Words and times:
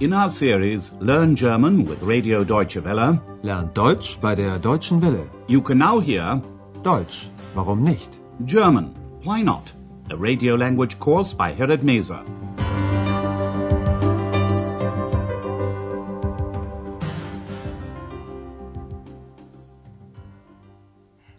In 0.00 0.12
our 0.14 0.30
series 0.30 0.90
Learn 1.00 1.36
German 1.36 1.84
with 1.84 2.02
Radio 2.02 2.42
Deutsche 2.42 2.82
Welle, 2.82 3.20
Lernt 3.42 3.74
Deutsch 3.74 4.18
bei 4.20 4.34
der 4.34 4.58
Deutschen 4.58 5.00
Welle. 5.02 5.28
you 5.46 5.60
can 5.60 5.78
now 5.78 5.98
hear 6.00 6.40
Deutsch, 6.82 7.28
warum 7.54 7.82
nicht? 7.84 8.18
German, 8.46 8.94
Why 9.24 9.42
Not? 9.42 9.72
A 10.10 10.16
radio 10.16 10.54
language 10.56 10.98
course 10.98 11.34
by 11.34 11.52
Herrad 11.52 11.82
Meese. 11.82 12.18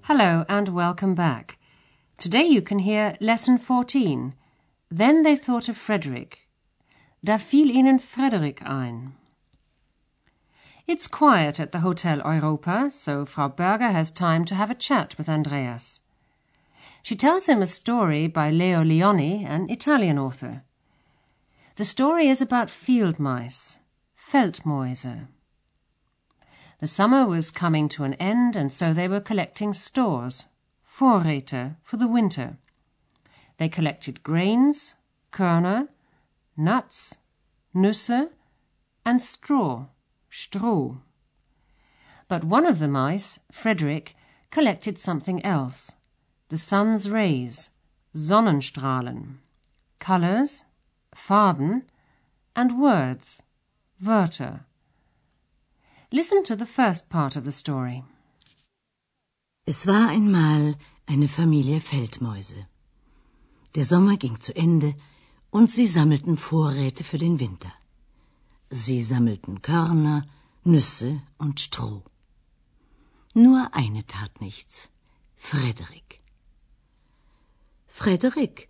Hello 0.03 0.45
and 0.49 0.70
welcome 0.70 1.16
back. 1.16 1.57
Today 2.17 2.43
you 2.43 2.62
can 2.62 2.80
hear 2.80 3.17
Lesson 3.20 3.57
14. 3.57 4.34
Then 4.89 5.23
they 5.23 5.35
thought 5.35 5.70
of 5.70 5.77
Frederick. 5.77 6.41
Da 7.23 7.38
fiel 7.38 7.70
ihnen 7.70 7.99
Frederick 7.99 8.63
ein. 8.63 9.13
It's 10.88 11.07
quiet 11.07 11.59
at 11.59 11.71
the 11.71 11.81
Hotel 11.81 12.20
Europa, 12.25 12.89
so 12.89 13.25
Frau 13.25 13.47
Berger 13.47 13.91
has 13.91 14.09
time 14.09 14.44
to 14.45 14.55
have 14.55 14.71
a 14.71 14.75
chat 14.75 15.16
with 15.17 15.30
Andreas. 15.30 16.02
She 17.03 17.16
tells 17.16 17.47
him 17.47 17.61
a 17.61 17.67
story 17.67 18.27
by 18.27 18.49
Leo 18.49 18.84
Lionni, 18.84 19.45
an 19.45 19.70
Italian 19.70 20.17
author. 20.17 20.63
The 21.75 21.85
story 21.85 22.27
is 22.27 22.41
about 22.41 22.71
field 22.71 23.20
mice, 23.20 23.80
Feldmäuse. 24.17 25.27
The 26.80 26.88
summer 26.88 27.27
was 27.27 27.52
coming 27.52 27.88
to 27.89 28.03
an 28.03 28.16
end, 28.16 28.55
and 28.55 28.73
so 28.73 28.94
they 28.94 29.08
were 29.08 29.22
collecting 29.22 29.73
stores, 29.73 30.45
Vorräte, 30.97 31.75
for 31.83 31.97
the 31.97 32.08
winter. 32.08 32.58
They 33.58 33.69
collected 33.69 34.23
grains, 34.23 34.95
Körner, 35.31 35.88
nuts, 36.57 37.19
Nüsse, 37.75 38.30
and 39.05 39.21
straw, 39.21 39.88
Stroh. 40.31 41.02
But 42.27 42.43
one 42.43 42.66
of 42.66 42.80
the 42.80 42.88
mice, 42.88 43.39
Frederick, 43.52 44.16
collected 44.52 44.99
something 44.99 45.43
else 45.45 45.95
the 46.49 46.58
sun's 46.58 47.09
rays, 47.09 47.69
Sonnenstrahlen, 48.13 49.38
colors, 49.99 50.66
Farben, 51.16 51.83
and 52.55 52.77
words, 52.77 53.41
Wörter. 54.03 54.65
Listen 56.11 56.43
to 56.43 56.58
the 56.58 56.65
first 56.65 57.09
part 57.09 57.38
of 57.38 57.45
the 57.45 57.53
story. 57.53 58.03
Es 59.65 59.88
war 59.88 60.09
einmal 60.09 60.75
eine 61.08 61.30
Familie 61.30 61.80
Feldmäuse. 61.80 62.65
Der 63.75 63.86
Sommer 63.86 64.17
ging 64.17 64.38
zu 64.41 64.53
Ende 64.53 64.95
und 65.52 65.69
sie 65.69 65.88
sammelten 65.88 66.38
Vorräte 66.38 67.03
für 67.03 67.17
den 67.17 67.39
Winter. 67.39 67.73
Sie 68.69 69.03
sammelten 69.03 69.61
Körner, 69.61 70.25
Nüsse 70.63 71.21
und 71.38 71.59
Stroh. 71.59 72.03
Nur 73.33 73.61
eine 73.73 74.05
tat 74.05 74.41
nichts. 74.41 74.89
Frederik. 75.35 76.19
Frederik, 77.88 78.69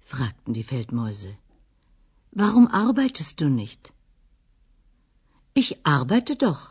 fragten 0.00 0.54
die 0.54 0.62
Feldmäuse, 0.62 1.36
warum 2.30 2.66
arbeitest 2.68 3.40
du 3.40 3.48
nicht? 3.48 3.92
Ich 5.54 5.86
arbeite 5.86 6.36
doch, 6.36 6.62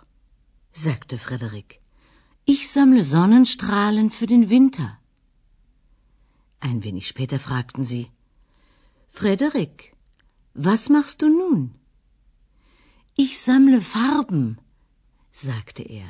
sagte 0.72 1.18
Frederik. 1.18 1.82
Ich 2.46 2.70
sammle 2.70 3.04
Sonnenstrahlen 3.04 4.12
für 4.12 4.28
den 4.28 4.50
Winter. 4.50 5.00
Ein 6.60 6.84
wenig 6.84 7.08
später 7.08 7.40
fragten 7.40 7.86
sie 7.86 8.06
Frederik, 9.16 9.94
was 10.56 10.90
machst 10.90 11.22
du 11.22 11.28
nun? 11.30 11.76
Ich 13.16 13.40
sammle 13.40 13.80
Farben, 13.80 14.58
sagte 15.32 15.84
er. 15.84 16.10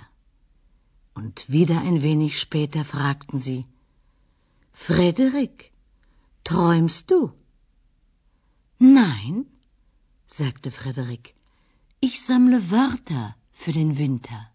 Und 1.14 1.50
wieder 1.50 1.82
ein 1.82 2.02
wenig 2.02 2.40
später 2.40 2.86
fragten 2.86 3.40
sie 3.40 3.66
Frederik, 4.72 5.74
träumst 6.46 7.12
du? 7.12 7.34
Nein, 8.80 9.48
sagte 10.30 10.72
Frederik, 10.72 11.36
ich 12.00 12.22
sammle 12.22 12.72
Wörter 12.72 13.36
für 13.52 13.74
den 13.74 13.98
Winter. 13.98 14.50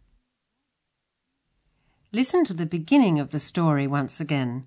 Listen 2.12 2.44
to 2.46 2.54
the 2.54 2.64
beginning 2.64 3.20
of 3.20 3.30
the 3.30 3.40
story 3.40 3.86
once 3.86 4.22
again. 4.22 4.66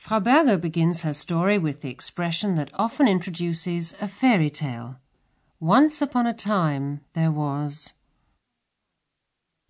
Frau 0.00 0.18
Berger 0.18 0.56
begins 0.56 1.02
her 1.02 1.12
story 1.12 1.58
with 1.58 1.82
the 1.82 1.90
expression 1.90 2.56
that 2.56 2.70
often 2.72 3.06
introduces 3.06 3.94
a 4.00 4.08
fairy 4.08 4.48
tale. 4.48 4.96
Once 5.60 6.00
upon 6.00 6.26
a 6.26 6.32
time 6.32 7.02
there 7.12 7.30
was. 7.30 7.92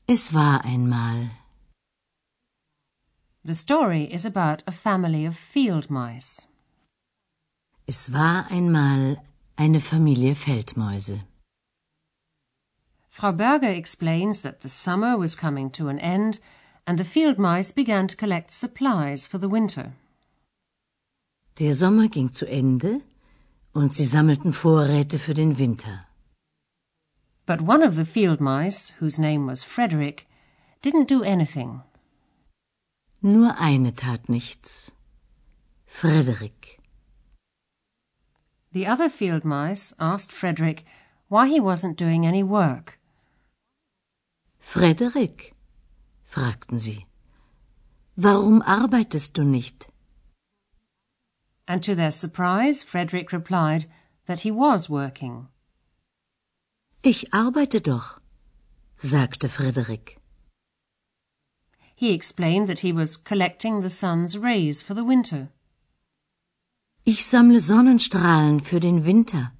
Es 0.08 0.32
war 0.32 0.60
einmal. 0.64 1.30
The 3.44 3.56
story 3.56 4.04
is 4.04 4.24
about 4.24 4.62
a 4.68 4.72
family 4.72 5.26
of 5.26 5.36
field 5.36 5.90
mice. 5.90 6.46
Es 7.88 8.08
war 8.08 8.46
einmal 8.50 9.16
eine 9.58 9.80
Familie 9.80 10.36
Feldmäuse. 10.36 11.22
Frau 13.08 13.32
Berger 13.32 13.74
explains 13.74 14.42
that 14.42 14.60
the 14.60 14.68
summer 14.68 15.18
was 15.18 15.34
coming 15.34 15.70
to 15.70 15.88
an 15.88 15.98
end 15.98 16.38
and 16.86 16.98
the 16.98 17.04
field 17.04 17.36
mice 17.36 17.72
began 17.72 18.06
to 18.06 18.16
collect 18.16 18.52
supplies 18.52 19.26
for 19.26 19.38
the 19.38 19.48
winter. 19.48 19.94
Der 21.60 21.74
Sommer 21.74 22.08
ging 22.08 22.32
zu 22.32 22.46
Ende 22.46 23.02
und 23.74 23.94
sie 23.94 24.06
sammelten 24.06 24.54
Vorräte 24.54 25.18
für 25.18 25.34
den 25.34 25.58
Winter. 25.58 26.06
But 27.44 27.60
one 27.60 27.86
of 27.86 27.96
the 27.96 28.06
field 28.06 28.40
mice, 28.40 28.94
whose 28.98 29.20
name 29.20 29.46
was 29.46 29.62
Frederick, 29.62 30.26
didn't 30.82 31.08
do 31.08 31.22
anything. 31.22 31.82
Nur 33.20 33.58
eine 33.58 33.94
tat 33.94 34.30
nichts. 34.30 34.92
Frederik. 35.84 36.80
The 38.72 38.86
other 38.86 39.10
field 39.10 39.44
mice 39.44 39.92
asked 39.98 40.32
Frederick 40.32 40.86
why 41.28 41.46
he 41.46 41.60
wasn't 41.60 41.96
doing 41.96 42.24
any 42.24 42.42
work. 42.42 42.98
Frederik, 44.58 45.54
fragten 46.22 46.78
sie, 46.78 47.04
warum 48.16 48.62
arbeitest 48.62 49.36
du 49.36 49.44
nicht? 49.44 49.89
And 51.70 51.84
to 51.84 51.94
their 51.94 52.10
surprise, 52.10 52.82
Frederick 52.82 53.30
replied 53.32 53.86
that 54.26 54.40
he 54.40 54.50
was 54.50 54.90
working. 54.90 55.46
Ich 57.04 57.30
arbeite 57.32 57.80
doch, 57.80 58.20
sagte 59.00 59.48
Frederick. 59.48 60.18
He 61.94 62.12
explained 62.12 62.68
that 62.68 62.80
he 62.80 62.90
was 62.90 63.16
collecting 63.16 63.82
the 63.82 63.88
sun's 63.88 64.36
rays 64.36 64.82
for 64.82 64.94
the 64.94 65.04
winter. 65.04 65.50
Ich 67.06 67.24
sammle 67.24 67.60
Sonnenstrahlen 67.60 68.60
für 68.60 68.80
den 68.80 69.04
Winter. 69.04 69.52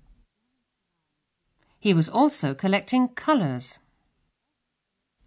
He 1.78 1.94
was 1.94 2.09
also 2.09 2.54
collecting 2.54 3.15
colors. 3.15 3.78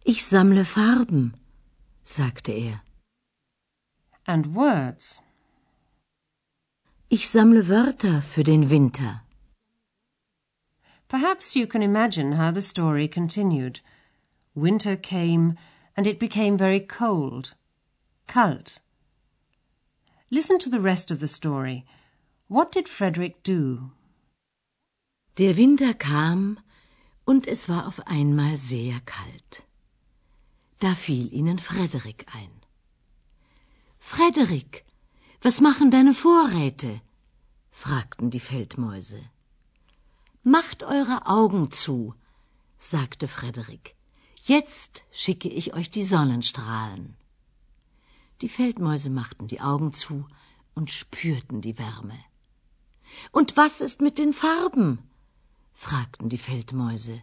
Ich 0.03 0.25
sammle 0.25 0.65
Farben, 0.65 1.33
sagte 2.03 2.51
er. 2.51 2.81
and 4.27 4.53
words. 4.53 5.21
Ich 7.15 7.29
sammle 7.29 7.67
Wörter 7.67 8.23
für 8.23 8.43
den 8.43 8.71
Winter. 8.71 9.21
Perhaps 11.07 11.55
you 11.55 11.67
can 11.67 11.83
imagine 11.83 12.37
how 12.39 12.51
the 12.51 12.59
story 12.63 13.07
continued. 13.07 13.81
Winter 14.55 14.95
came, 14.95 15.55
and 15.95 16.07
it 16.07 16.17
became 16.17 16.57
very 16.57 16.79
cold. 16.79 17.53
Kalt. 18.25 18.79
Listen 20.31 20.57
to 20.57 20.71
the 20.71 20.79
rest 20.79 21.11
of 21.11 21.19
the 21.19 21.27
story. 21.27 21.85
What 22.47 22.71
did 22.71 22.89
Frederick 22.89 23.43
do? 23.43 23.91
Der 25.37 25.55
Winter 25.55 25.93
kam 25.93 26.57
und 27.27 27.45
es 27.45 27.69
war 27.69 27.85
auf 27.85 27.99
einmal 28.07 28.57
sehr 28.57 28.99
kalt. 29.05 29.61
Da 30.79 30.95
fiel 30.95 31.31
ihnen 31.31 31.59
Frederik 31.59 32.25
ein. 32.33 32.49
Frederik, 33.99 34.83
was 35.43 35.59
machen 35.59 35.91
deine 35.91 36.13
Vorräte? 36.13 37.01
Fragten 37.73 38.29
die 38.29 38.39
Feldmäuse. 38.39 39.19
Macht 40.43 40.83
eure 40.83 41.25
Augen 41.25 41.71
zu, 41.71 42.13
sagte 42.77 43.27
Frederik. 43.27 43.95
Jetzt 44.41 45.03
schicke 45.11 45.49
ich 45.49 45.73
euch 45.73 45.89
die 45.89 46.03
Sonnenstrahlen. 46.03 47.17
Die 48.41 48.47
Feldmäuse 48.47 49.09
machten 49.09 49.47
die 49.47 49.59
Augen 49.59 49.93
zu 49.93 50.25
und 50.75 50.91
spürten 50.91 51.61
die 51.61 51.77
Wärme. 51.77 52.17
Und 53.31 53.57
was 53.57 53.81
ist 53.81 54.01
mit 54.01 54.17
den 54.17 54.33
Farben? 54.33 54.99
fragten 55.73 56.29
die 56.29 56.37
Feldmäuse. 56.37 57.21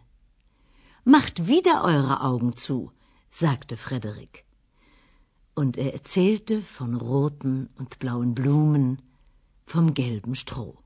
Macht 1.03 1.47
wieder 1.47 1.83
eure 1.83 2.21
Augen 2.21 2.55
zu, 2.55 2.91
sagte 3.29 3.77
Frederik. 3.77 4.45
Und 5.55 5.77
er 5.77 5.93
erzählte 5.93 6.61
von 6.61 6.95
roten 6.95 7.69
und 7.77 7.97
blauen 7.99 8.35
Blumen, 8.35 9.01
vom 9.71 9.93
gelben 9.93 10.35
Stroh. 10.35 10.77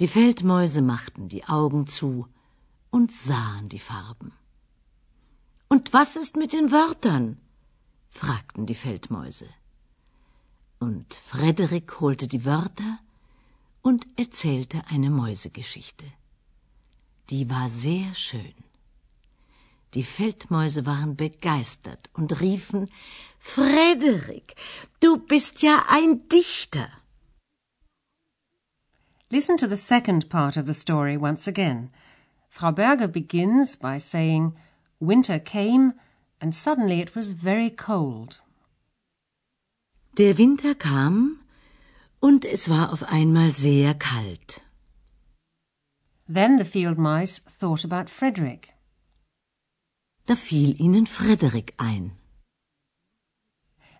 Die 0.00 0.08
Feldmäuse 0.08 0.82
machten 0.82 1.28
die 1.28 1.44
Augen 1.44 1.86
zu 1.86 2.26
und 2.90 3.12
sahen 3.12 3.68
die 3.68 3.78
Farben. 3.78 4.32
Und 5.68 5.92
was 5.92 6.16
ist 6.16 6.36
mit 6.36 6.52
den 6.52 6.70
Wörtern? 6.70 7.40
fragten 8.08 8.66
die 8.66 8.74
Feldmäuse. 8.74 9.48
Und 10.78 11.14
Frederik 11.14 12.00
holte 12.00 12.26
die 12.28 12.44
Wörter 12.44 12.98
und 13.80 14.06
erzählte 14.18 14.82
eine 14.88 15.10
Mäusegeschichte. 15.10 16.06
Die 17.30 17.48
war 17.48 17.68
sehr 17.68 18.14
schön. 18.14 18.54
Die 19.94 20.02
Feldmäuse 20.02 20.84
waren 20.84 21.16
begeistert 21.16 22.10
und 22.12 22.40
riefen 22.40 22.90
Frederik, 23.38 24.56
du 25.00 25.16
bist 25.18 25.62
ja 25.62 25.84
ein 25.88 26.28
Dichter. 26.28 26.88
Listen 29.30 29.56
to 29.56 29.66
the 29.66 29.76
second 29.76 30.30
part 30.30 30.56
of 30.56 30.66
the 30.66 30.74
story 30.74 31.16
once 31.16 31.48
again. 31.48 31.90
Frau 32.48 32.70
Berger 32.70 33.08
begins 33.08 33.74
by 33.74 33.98
saying, 33.98 34.54
Winter 35.00 35.40
came, 35.40 35.94
and 36.40 36.54
suddenly 36.54 37.00
it 37.00 37.16
was 37.16 37.32
very 37.32 37.68
cold. 37.70 38.40
Der 40.14 40.32
Winter 40.38 40.74
kam, 40.74 41.44
und 42.22 42.44
es 42.44 42.68
war 42.68 42.92
auf 42.92 43.02
einmal 43.02 43.50
sehr 43.50 43.94
kalt. 43.94 44.62
Then 46.28 46.56
the 46.56 46.64
field 46.64 46.96
mice 46.96 47.40
thought 47.40 47.84
about 47.84 48.08
Frederick. 48.08 48.74
Da 50.26 50.34
fiel 50.34 50.80
ihnen 50.80 51.06
Frederick 51.06 51.74
ein. 51.78 52.12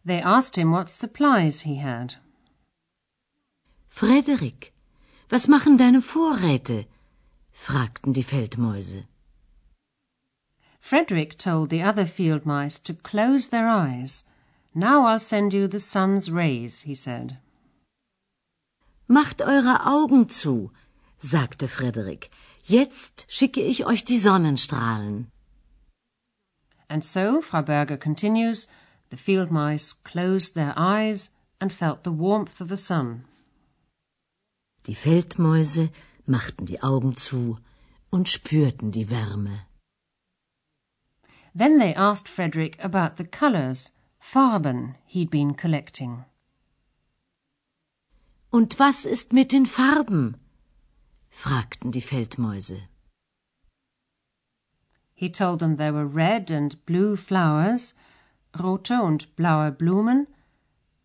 They 0.04 0.20
asked 0.20 0.56
him 0.56 0.70
what 0.70 0.88
supplies 0.88 1.62
he 1.62 1.76
had. 1.76 2.14
Frederik, 3.88 4.72
was 5.28 5.48
machen 5.48 5.76
deine 5.76 6.02
Vorräte? 6.02 6.86
fragten 7.52 8.12
die 8.12 8.22
Feldmäuse. 8.22 9.04
Frederick 10.80 11.36
told 11.36 11.70
the 11.70 11.82
other 11.82 12.06
field 12.06 12.46
mice 12.46 12.78
to 12.78 12.94
close 12.94 13.48
their 13.48 13.68
eyes. 13.68 14.24
Now 14.74 15.06
I'll 15.06 15.18
send 15.18 15.52
you 15.52 15.66
the 15.66 15.80
sun's 15.80 16.30
rays, 16.30 16.82
he 16.82 16.94
said. 16.94 17.38
Macht 19.08 19.42
eure 19.42 19.86
Augen 19.86 20.28
zu, 20.28 20.70
sagte 21.18 21.66
Frederik. 21.66 22.30
Jetzt 22.62 23.26
schicke 23.28 23.62
ich 23.62 23.86
euch 23.86 24.04
die 24.04 24.18
Sonnenstrahlen. 24.18 25.30
And 26.88 27.04
so, 27.04 27.40
Frau 27.40 27.62
Berger 27.62 27.96
continues, 27.96 28.68
the 29.10 29.16
field 29.16 29.50
mice 29.50 29.92
closed 29.92 30.54
their 30.54 30.74
eyes 30.76 31.30
and 31.60 31.72
felt 31.72 32.04
the 32.04 32.12
warmth 32.12 32.60
of 32.60 32.68
the 32.68 32.76
sun. 32.76 33.24
Die 34.86 34.94
Feldmäuse 34.94 35.90
machten 36.26 36.66
die 36.66 36.82
Augen 36.82 37.16
zu 37.16 37.58
und 38.10 38.28
spürten 38.28 38.92
die 38.92 39.10
Wärme. 39.10 39.66
Then 41.54 41.78
they 41.78 41.94
asked 41.94 42.28
Frederick 42.28 42.78
about 42.84 43.16
the 43.16 43.24
colors, 43.24 43.92
Farben, 44.20 44.94
he'd 45.06 45.30
been 45.30 45.56
collecting. 45.56 46.24
Und 48.50 48.78
was 48.78 49.04
ist 49.04 49.32
mit 49.32 49.52
den 49.52 49.66
Farben? 49.66 50.36
fragten 51.30 51.90
die 51.92 52.00
Feldmäuse. 52.00 52.82
He 55.14 55.30
told 55.30 55.60
them 55.60 55.76
there 55.76 55.94
were 55.94 56.06
red 56.06 56.50
and 56.50 56.84
blue 56.86 57.16
flowers, 57.16 57.94
rote 58.58 59.02
und 59.02 59.34
blaue 59.34 59.72
Blumen, 59.72 60.26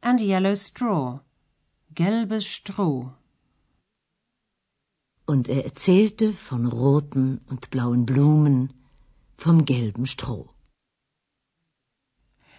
and 0.01 0.19
yellow 0.19 0.55
straw, 0.55 1.21
gelbes 1.95 2.45
Stroh. 2.45 3.13
Und 5.31 5.47
er 5.47 5.63
erzählte 5.63 6.33
von 6.33 6.65
roten 6.65 7.39
und 7.49 7.69
blauen 7.69 8.05
Blumen, 8.05 8.73
vom 9.37 9.63
gelben 9.63 10.05
Stroh. 10.05 10.49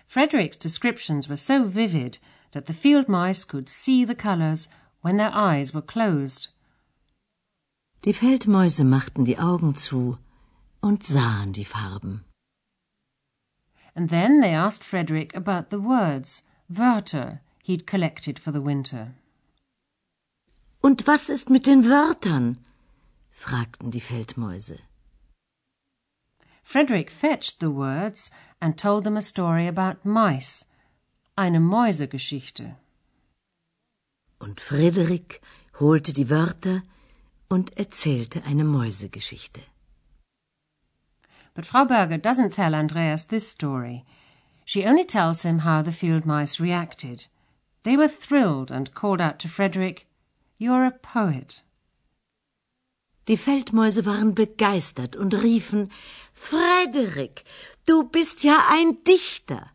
Frederick's 0.07 0.59
descriptions 0.59 1.29
were 1.29 1.37
so 1.37 1.65
vivid 1.65 2.19
that 2.53 2.67
the 2.67 2.73
field 2.73 3.11
mice 3.11 3.45
could 3.45 3.69
see 3.69 4.07
the 4.07 4.15
colors 4.15 4.69
when 5.03 5.19
their 5.19 5.35
eyes 5.35 5.75
were 5.75 5.83
closed. 5.83 6.49
Die 8.05 8.15
Feldmäuse 8.15 8.85
machten 8.85 9.27
die 9.27 9.39
Augen 9.39 9.77
zu 9.77 10.17
und 10.81 11.05
sahen 11.05 11.53
die 11.53 11.67
Farben. 11.67 12.25
And 13.95 14.09
then 14.09 14.41
they 14.41 14.55
asked 14.55 14.83
Frederick 14.83 15.37
about 15.37 15.69
the 15.69 15.79
words, 15.79 16.43
Wörter, 16.71 17.41
he'd 17.63 17.87
collected 17.87 18.39
for 18.39 18.51
the 18.51 18.63
winter. 18.63 19.15
Und 20.83 21.07
was 21.07 21.29
ist 21.29 21.49
mit 21.49 21.67
den 21.67 21.85
Wörtern? 21.85 22.59
fragten 23.31 23.93
die 23.93 24.01
Feldmäuse. 24.01 24.79
Frederick 26.65 27.11
fetched 27.11 27.61
the 27.61 27.71
words 27.71 28.31
and 28.61 28.77
told 28.77 29.05
them 29.05 29.17
a 29.17 29.23
story 29.23 29.69
about 29.69 30.05
mice, 30.05 30.67
eine 31.37 31.61
Mäusegeschichte. 31.61 32.77
Und 34.41 34.61
Frederik 34.61 35.41
holte 35.79 36.13
die 36.13 36.29
Wörter 36.29 36.83
und 37.49 37.77
erzählte 37.79 38.43
eine 38.45 38.65
Mäusegeschichte. 38.65 39.61
But 41.55 41.65
Frau 41.65 41.85
Berger 41.85 42.19
doesn't 42.19 42.51
tell 42.51 42.75
Andreas 42.75 43.27
this 43.27 43.49
story. 43.49 44.05
She 44.65 44.85
only 44.85 45.05
tells 45.05 45.43
him 45.43 45.61
how 45.61 45.85
the 45.85 45.93
field 45.93 46.25
mice 46.27 46.59
reacted. 46.59 47.27
They 47.85 47.97
were 47.97 48.09
thrilled 48.09 48.73
and 48.73 48.95
called 48.95 49.21
out 49.21 49.39
to 49.41 49.49
Frederick, 49.49 50.07
You're 50.63 50.87
a 50.87 50.93
poet. 50.93 51.65
Die 53.27 53.37
Feldmäuse 53.37 54.07
waren 54.07 54.33
begeistert 54.33 55.17
und 55.17 55.35
riefen 55.35 55.91
Frederik, 56.33 57.43
du 57.85 58.05
bist 58.05 58.45
ja 58.45 58.67
ein 58.71 59.03
Dichter. 59.03 59.73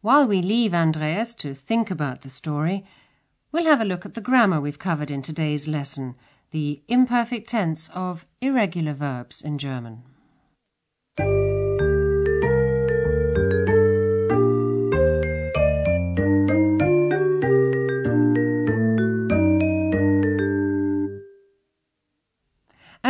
While 0.00 0.28
we 0.30 0.40
leave 0.40 0.72
Andreas 0.72 1.36
to 1.36 1.52
think 1.52 1.90
about 1.90 2.22
the 2.22 2.30
story, 2.30 2.86
we'll 3.52 3.66
have 3.66 3.82
a 3.82 3.84
look 3.84 4.06
at 4.06 4.14
the 4.14 4.22
grammar 4.22 4.62
we've 4.62 4.78
covered 4.78 5.10
in 5.10 5.22
today's 5.22 5.66
lesson, 5.66 6.14
the 6.50 6.82
imperfect 6.88 7.50
tense 7.50 7.90
of 7.94 8.24
irregular 8.40 8.94
verbs 8.94 9.42
in 9.42 9.58
German. 9.58 10.04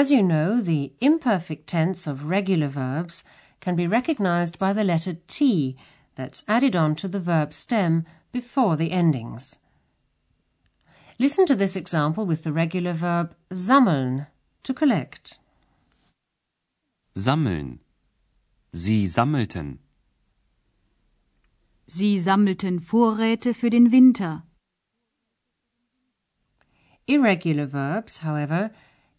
As 0.04 0.10
you 0.10 0.22
know, 0.22 0.60
the 0.60 0.92
imperfect 1.00 1.66
tense 1.66 2.06
of 2.06 2.26
regular 2.26 2.68
verbs 2.68 3.24
can 3.60 3.74
be 3.74 3.86
recognized 3.86 4.58
by 4.58 4.74
the 4.74 4.84
letter 4.84 5.16
T 5.28 5.78
that's 6.14 6.44
added 6.46 6.76
on 6.76 6.94
to 6.96 7.08
the 7.08 7.18
verb 7.18 7.54
stem 7.54 8.04
before 8.30 8.76
the 8.76 8.92
endings. 8.92 9.60
Listen 11.18 11.46
to 11.46 11.56
this 11.56 11.74
example 11.74 12.26
with 12.26 12.42
the 12.42 12.52
regular 12.52 12.92
verb 12.92 13.34
sammeln, 13.50 14.26
to 14.64 14.74
collect. 14.74 15.38
Sammeln. 17.16 17.78
Sie 18.74 19.06
sammelten. 19.06 19.78
Sie 21.88 22.18
sammelten 22.18 22.78
Vorräte 22.78 23.54
für 23.54 23.70
den 23.70 23.90
Winter. 23.90 24.42
Irregular 27.06 27.64
verbs, 27.64 28.18
however, 28.18 28.70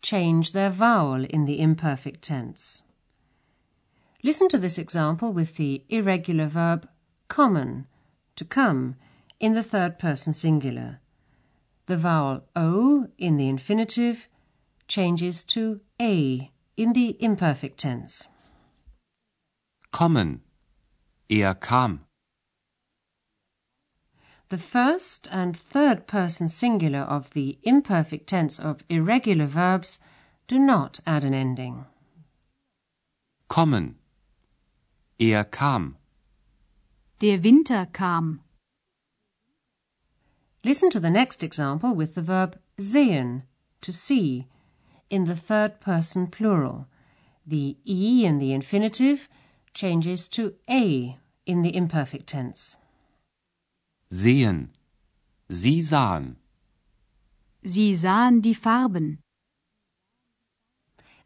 change 0.06 0.52
their 0.52 0.70
vowel 0.70 1.26
in 1.26 1.46
the 1.46 1.60
imperfect 1.60 2.22
tense. 2.22 2.84
Listen 4.22 4.48
to 4.50 4.60
this 4.60 4.78
example 4.78 5.34
with 5.34 5.56
the 5.56 5.84
irregular 5.90 6.46
verb 6.46 6.88
kommen, 7.28 7.86
to 8.36 8.46
come, 8.46 8.96
in 9.40 9.54
the 9.54 9.64
third 9.64 9.98
person 9.98 10.32
singular. 10.32 11.00
The 11.88 11.98
vowel 11.98 12.44
o 12.56 13.08
in 13.18 13.38
the 13.38 13.50
infinitive 13.50 14.28
changes 14.88 15.44
to 15.56 15.82
a 16.00 16.52
in 16.78 16.94
the 16.94 17.18
imperfect 17.20 17.80
tense. 17.80 18.28
Kommen. 19.92 20.42
Er 21.32 21.56
kam. 21.56 22.06
The 24.56 24.62
first 24.62 25.28
and 25.32 25.58
third 25.58 26.08
person 26.08 26.48
singular 26.48 27.02
of 27.02 27.32
the 27.32 27.60
imperfect 27.64 28.28
tense 28.28 28.58
of 28.58 28.86
irregular 28.88 29.48
verbs 29.48 30.00
do 30.48 30.58
not 30.58 31.02
add 31.06 31.26
an 31.26 31.34
ending. 31.34 31.86
Kommen. 33.50 33.96
Er 35.22 35.44
kam. 35.44 35.98
Der 37.20 37.38
Winter 37.38 37.90
kam. 37.92 38.44
Listen 40.64 40.90
to 40.90 41.02
the 41.02 41.10
next 41.10 41.44
example 41.44 41.94
with 41.94 42.16
the 42.16 42.22
verb 42.22 42.58
sehen, 42.80 43.44
to 43.82 43.92
see, 43.92 44.48
in 45.10 45.26
the 45.26 45.36
third 45.36 45.82
person 45.82 46.28
plural. 46.28 46.88
The 47.46 47.76
e 47.84 48.24
in 48.26 48.40
the 48.40 48.54
infinitive 48.54 49.28
changes 49.74 50.30
to 50.30 50.54
a 50.70 51.20
in 51.46 51.62
the 51.62 51.76
imperfect 51.76 52.28
tense. 52.28 52.78
Sehen. 54.15 54.69
Sie 55.50 55.81
sahen. 55.81 56.38
Sie 57.63 57.93
sahen 57.95 58.41
die 58.41 58.53
Farben. 58.53 59.19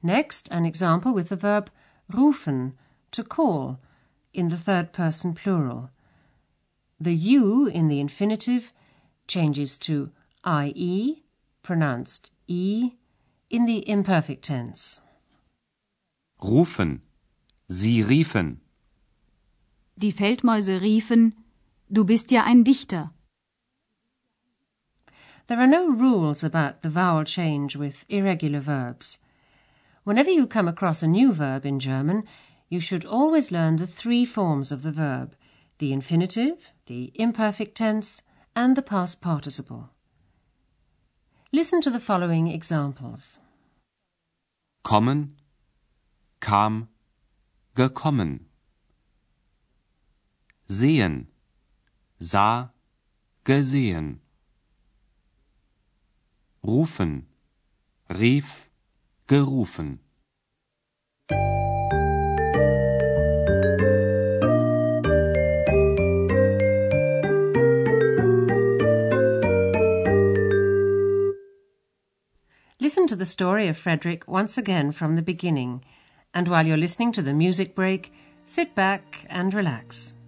Next, 0.01 0.49
an 0.49 0.65
example 0.65 1.13
with 1.13 1.29
the 1.29 1.35
verb 1.35 1.69
rufen, 2.11 2.73
to 3.11 3.23
call, 3.23 3.79
in 4.33 4.49
the 4.49 4.57
third 4.57 4.91
person 4.91 5.35
plural. 5.35 5.91
The 6.99 7.13
U 7.13 7.67
in 7.67 7.89
the 7.89 7.99
infinitive 7.99 8.73
changes 9.27 9.77
to 9.79 10.09
IE, 10.43 11.23
pronounced 11.61 12.31
E, 12.47 12.93
in 13.51 13.65
the 13.65 13.87
imperfect 13.87 14.45
tense. 14.45 15.01
Rufen. 16.41 17.01
Sie 17.69 18.01
riefen. 18.01 18.61
Die 19.95 20.11
Feldmäuse 20.11 20.81
riefen, 20.81 21.33
Du 21.91 22.03
bist 22.03 22.31
ja 22.31 22.43
ein 22.43 22.63
Dichter. 22.63 23.11
There 25.47 25.59
are 25.59 25.67
no 25.67 25.89
rules 25.89 26.43
about 26.43 26.83
the 26.83 26.89
vowel 26.89 27.25
change 27.25 27.75
with 27.75 28.05
irregular 28.07 28.59
verbs. 28.59 29.17
Whenever 30.03 30.29
you 30.29 30.45
come 30.45 30.67
across 30.67 31.01
a 31.01 31.07
new 31.07 31.33
verb 31.33 31.65
in 31.65 31.79
German, 31.79 32.23
you 32.69 32.79
should 32.79 33.05
always 33.05 33.51
learn 33.51 33.77
the 33.77 33.87
three 33.87 34.25
forms 34.25 34.71
of 34.71 34.83
the 34.83 34.91
verb 34.91 35.35
the 35.79 35.93
infinitive, 35.93 36.71
the 36.87 37.11
imperfect 37.15 37.75
tense, 37.75 38.21
and 38.55 38.75
the 38.75 38.81
past 38.81 39.21
participle. 39.21 39.89
Listen 41.51 41.81
to 41.81 41.89
the 41.89 41.99
following 41.99 42.47
examples. 42.49 43.39
Kommen. 44.83 45.29
Kam. 46.41 46.89
Gekommen. 47.75 48.41
Sehen. 50.67 51.28
Sah. 52.21 52.67
Gesehen. 53.45 54.19
Rufen. 56.61 57.23
Rief. 58.09 58.69
Gerufen. 59.25 59.99
Listen 72.81 73.07
to 73.07 73.15
the 73.15 73.25
story 73.25 73.69
of 73.69 73.77
Frederick 73.77 74.27
once 74.27 74.57
again 74.57 74.91
from 74.91 75.15
the 75.15 75.21
beginning, 75.21 75.85
and 76.33 76.49
while 76.49 76.67
you're 76.67 76.75
listening 76.75 77.13
to 77.13 77.21
the 77.21 77.33
music 77.33 77.75
break, 77.75 78.11
sit 78.43 78.75
back 78.75 79.25
and 79.29 79.53
relax. 79.53 80.18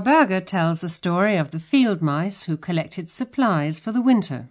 Berger 0.00 0.40
tells 0.40 0.80
the 0.80 0.88
story 0.88 1.36
of 1.36 1.50
the 1.50 1.58
field 1.58 2.02
mice 2.02 2.44
who 2.44 2.56
collected 2.56 3.08
supplies 3.08 3.78
for 3.78 3.92
the 3.92 4.02
winter. 4.02 4.48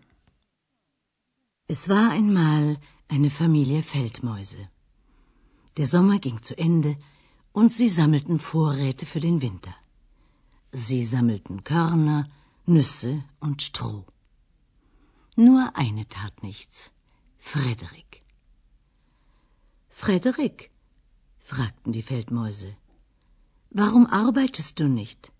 Es 1.67 1.87
war 1.89 2.11
einmal 2.11 2.77
eine 3.09 3.29
Familie 3.29 3.81
Feldmäuse. 3.81 4.69
Der 5.77 5.85
Sommer 5.85 6.19
ging 6.19 6.41
zu 6.41 6.57
Ende 6.57 6.97
und 7.51 7.73
sie 7.73 7.89
sammelten 7.89 8.39
Vorräte 8.39 9.05
für 9.05 9.19
den 9.19 9.41
Winter. 9.41 9.75
Sie 10.71 11.05
sammelten 11.05 11.63
Körner, 11.63 12.27
Nüsse 12.65 13.23
und 13.39 13.61
Stroh. 13.61 14.05
Nur 15.35 15.75
eine 15.75 16.07
tat 16.07 16.41
nichts. 16.43 16.91
Frederik. 17.37 18.21
Frederik, 19.89 20.71
fragten 21.39 21.91
die 21.91 22.01
Feldmäuse, 22.01 22.75
warum 23.71 24.05
arbeitest 24.07 24.79
du 24.79 24.87
nicht? 24.87 25.31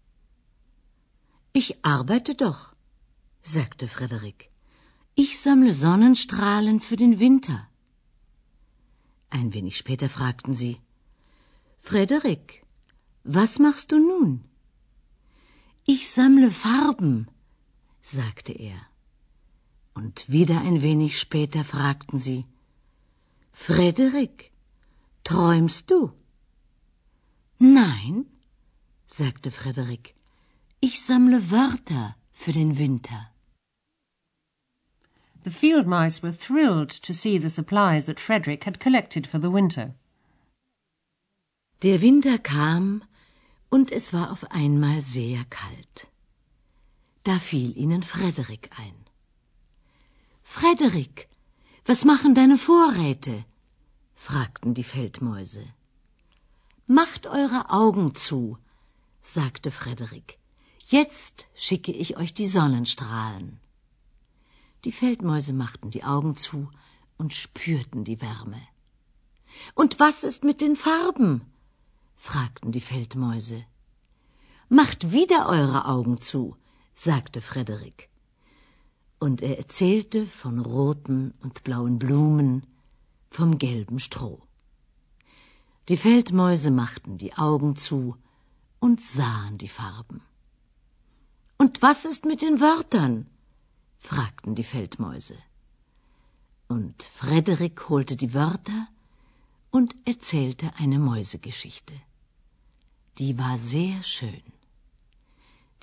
Ich 1.60 1.70
arbeite 1.84 2.36
doch, 2.36 2.60
sagte 3.42 3.88
Frederik. 3.88 4.52
Ich 5.16 5.40
sammle 5.40 5.74
Sonnenstrahlen 5.74 6.80
für 6.88 6.98
den 6.98 7.20
Winter. 7.20 7.68
Ein 9.32 9.56
wenig 9.56 9.76
später 9.76 10.08
fragten 10.08 10.54
sie 10.54 10.80
Frederik, 11.80 12.64
was 13.24 13.58
machst 13.58 13.92
du 13.92 13.98
nun? 13.98 14.44
Ich 15.84 16.12
sammle 16.12 16.52
Farben, 16.52 17.28
sagte 18.04 18.52
er. 18.52 18.80
Und 19.96 20.30
wieder 20.30 20.62
ein 20.62 20.84
wenig 20.84 21.18
später 21.18 21.64
fragten 21.64 22.20
sie 22.20 22.46
Frederik, 23.52 24.52
träumst 25.24 25.90
du? 25.90 26.12
Nein, 27.58 28.28
sagte 29.08 29.50
Frederik, 29.50 30.14
ich 30.80 31.02
sammle 31.02 31.50
Wörter 31.50 32.16
für 32.32 32.52
den 32.52 32.78
Winter. 32.78 33.32
The 35.44 35.50
field 35.50 35.88
mice 35.88 36.22
were 36.22 36.34
thrilled 36.34 36.92
to 37.02 37.14
see 37.14 37.40
the 37.40 37.50
supplies 37.50 38.06
that 38.06 38.20
Frederick 38.20 38.66
had 38.66 38.80
collected 38.80 39.26
for 39.26 39.40
the 39.40 39.52
winter. 39.52 39.96
Der 41.82 42.02
Winter 42.02 42.38
kam 42.38 43.04
und 43.70 43.92
es 43.92 44.14
war 44.14 44.32
auf 44.32 44.52
einmal 44.52 45.02
sehr 45.02 45.46
kalt. 45.46 46.08
Da 47.24 47.40
fiel 47.40 47.76
ihnen 47.76 48.04
Frederik 48.04 48.70
ein. 48.78 48.96
Frederik, 50.44 51.28
was 51.86 52.06
machen 52.06 52.36
deine 52.36 52.58
Vorräte? 52.58 53.46
fragten 54.16 54.74
die 54.74 54.84
Feldmäuse. 54.84 55.66
Macht 56.86 57.26
eure 57.26 57.70
Augen 57.70 58.16
zu, 58.16 58.58
sagte 59.22 59.72
Frederik. 59.72 60.40
Jetzt 60.90 61.48
schicke 61.54 61.92
ich 61.92 62.16
euch 62.16 62.34
die 62.34 62.48
Sonnenstrahlen. 62.48 63.60
Die 64.86 64.94
Feldmäuse 64.94 65.52
machten 65.52 65.92
die 65.92 66.06
Augen 66.06 66.38
zu 66.38 66.70
und 67.18 67.34
spürten 67.34 68.06
die 68.06 68.22
Wärme. 68.22 68.62
Und 69.76 70.00
was 70.00 70.24
ist 70.24 70.46
mit 70.46 70.62
den 70.62 70.78
Farben? 70.78 71.42
fragten 72.16 72.72
die 72.72 72.80
Feldmäuse. 72.80 73.66
Macht 74.70 75.12
wieder 75.12 75.50
eure 75.50 75.88
Augen 75.88 76.22
zu, 76.22 76.56
sagte 76.96 77.42
Frederik. 77.42 78.08
Und 79.20 79.42
er 79.42 79.58
erzählte 79.58 80.26
von 80.26 80.58
roten 80.58 81.34
und 81.42 81.66
blauen 81.66 82.00
Blumen, 82.00 82.66
vom 83.30 83.58
gelben 83.58 84.00
Stroh. 84.00 84.42
Die 85.90 85.98
Feldmäuse 85.98 86.72
machten 86.72 87.18
die 87.18 87.34
Augen 87.34 87.76
zu 87.76 88.16
und 88.80 89.02
sahen 89.02 89.58
die 89.58 89.68
Farben. 89.68 90.22
Und 91.58 91.82
was 91.82 92.06
ist 92.06 92.26
mit 92.26 92.42
den 92.42 92.60
Wörtern? 92.60 93.28
fragten 93.98 94.56
die 94.56 94.64
Feldmäuse. 94.64 95.38
Und 96.68 97.04
Frederik 97.04 97.90
holte 97.90 98.16
die 98.16 98.34
Wörter 98.34 98.88
und 99.72 99.96
erzählte 100.06 100.72
eine 100.78 101.00
Mäusegeschichte. 101.00 101.94
Die 103.18 103.40
war 103.40 103.58
sehr 103.58 104.04
schön. 104.04 104.44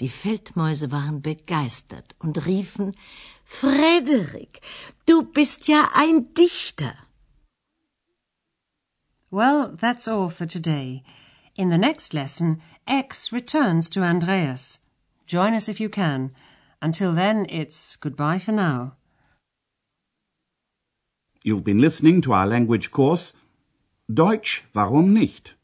Die 0.00 0.08
Feldmäuse 0.08 0.90
waren 0.90 1.22
begeistert 1.22 2.16
und 2.18 2.46
riefen 2.46 2.96
Frederik, 3.44 4.60
du 5.06 5.22
bist 5.22 5.68
ja 5.68 5.88
ein 5.94 6.34
Dichter. 6.34 6.94
Well, 9.30 9.76
that's 9.80 10.08
all 10.08 10.28
for 10.28 10.46
today. 10.46 11.02
In 11.54 11.70
the 11.70 11.78
next 11.78 12.12
lesson, 12.12 12.60
X 12.86 13.32
returns 13.32 13.88
to 13.90 14.00
Andreas. 14.00 14.80
Join 15.26 15.54
us 15.54 15.68
if 15.68 15.80
you 15.80 15.88
can. 15.88 16.32
Until 16.82 17.12
then, 17.14 17.46
it's 17.48 17.96
goodbye 17.96 18.38
for 18.38 18.52
now. 18.52 18.96
You've 21.42 21.64
been 21.64 21.78
listening 21.78 22.20
to 22.22 22.32
our 22.32 22.46
language 22.46 22.90
course, 22.90 23.34
Deutsch, 24.12 24.64
warum 24.74 25.14
nicht? 25.14 25.54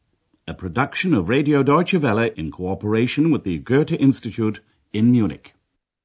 A 0.46 0.54
production 0.54 1.14
of 1.14 1.28
Radio 1.28 1.62
Deutsche 1.62 1.94
Welle 1.94 2.30
in 2.36 2.50
cooperation 2.50 3.30
with 3.30 3.44
the 3.44 3.58
Goethe 3.58 3.92
Institute 3.92 4.60
in 4.92 5.12
Munich. 5.12 5.54